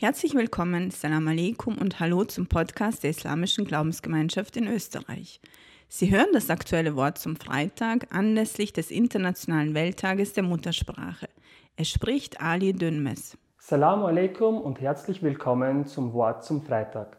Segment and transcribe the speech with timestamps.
[0.00, 5.40] Herzlich willkommen, Salam Aleikum und Hallo zum Podcast der Islamischen Glaubensgemeinschaft in Österreich.
[5.88, 11.28] Sie hören das aktuelle Wort zum Freitag anlässlich des Internationalen Welttages der Muttersprache.
[11.74, 13.36] Es spricht Ali Dünmes.
[13.58, 17.16] Salam Aleikum und herzlich willkommen zum Wort zum Freitag.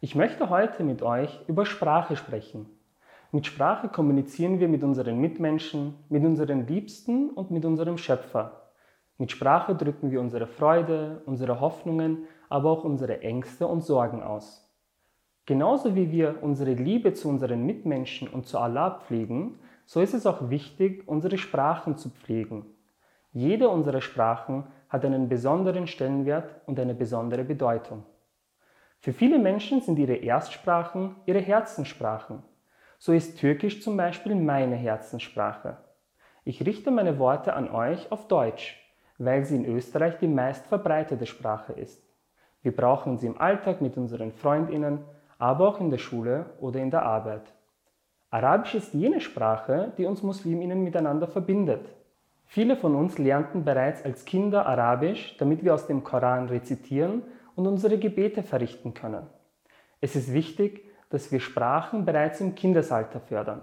[0.00, 2.66] Ich möchte heute mit euch über Sprache sprechen.
[3.30, 8.67] Mit Sprache kommunizieren wir mit unseren Mitmenschen, mit unseren Liebsten und mit unserem Schöpfer.
[9.20, 14.64] Mit Sprache drücken wir unsere Freude, unsere Hoffnungen, aber auch unsere Ängste und Sorgen aus.
[15.44, 20.24] Genauso wie wir unsere Liebe zu unseren Mitmenschen und zu Allah pflegen, so ist es
[20.24, 22.66] auch wichtig, unsere Sprachen zu pflegen.
[23.32, 28.04] Jede unserer Sprachen hat einen besonderen Stellenwert und eine besondere Bedeutung.
[29.00, 32.42] Für viele Menschen sind ihre Erstsprachen ihre Herzenssprachen.
[32.98, 35.78] So ist Türkisch zum Beispiel meine Herzenssprache.
[36.44, 38.87] Ich richte meine Worte an euch auf Deutsch
[39.18, 42.02] weil sie in Österreich die meist verbreitete Sprache ist.
[42.62, 45.04] Wir brauchen sie im Alltag mit unseren Freundinnen,
[45.38, 47.52] aber auch in der Schule oder in der Arbeit.
[48.30, 51.88] Arabisch ist jene Sprache, die uns Musliminnen miteinander verbindet.
[52.44, 57.22] Viele von uns lernten bereits als Kinder Arabisch, damit wir aus dem Koran rezitieren
[57.56, 59.26] und unsere Gebete verrichten können.
[60.00, 63.62] Es ist wichtig, dass wir Sprachen bereits im Kindesalter fördern.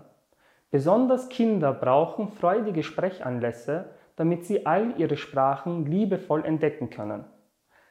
[0.71, 3.85] Besonders Kinder brauchen freudige Sprechanlässe,
[4.15, 7.25] damit sie all ihre Sprachen liebevoll entdecken können.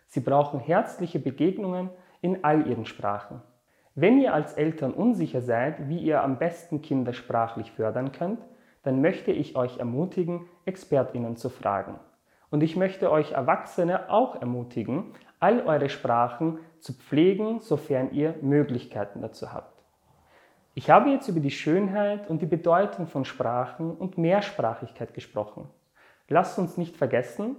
[0.07, 3.43] Sie brauchen herzliche Begegnungen in all ihren Sprachen.
[3.95, 8.41] Wenn ihr als Eltern unsicher seid, wie ihr am besten Kinder sprachlich fördern könnt,
[8.83, 11.99] dann möchte ich euch ermutigen, Expertinnen zu fragen.
[12.51, 19.21] Und ich möchte euch Erwachsene auch ermutigen, all eure Sprachen zu pflegen, sofern ihr Möglichkeiten
[19.21, 19.83] dazu habt.
[20.75, 25.69] Ich habe jetzt über die Schönheit und die Bedeutung von Sprachen und Mehrsprachigkeit gesprochen.
[26.29, 27.57] Lasst uns nicht vergessen,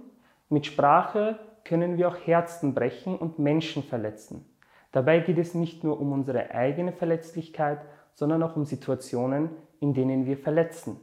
[0.48, 4.44] mit Sprache können wir auch Herzen brechen und Menschen verletzen.
[4.92, 7.80] Dabei geht es nicht nur um unsere eigene Verletzlichkeit,
[8.14, 9.50] sondern auch um Situationen,
[9.80, 10.98] in denen wir verletzen.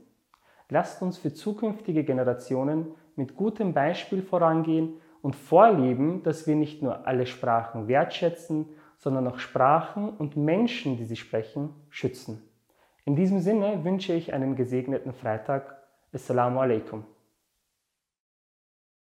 [0.70, 7.06] Lasst uns für zukünftige Generationen mit gutem Beispiel vorangehen und vorleben, dass wir nicht nur
[7.06, 12.42] alle Sprachen wertschätzen, sondern auch Sprachen und Menschen, die sie sprechen, schützen.
[13.06, 15.78] In diesem Sinne wünsche ich einen gesegneten Freitag.
[16.14, 17.06] Assalamu alaikum.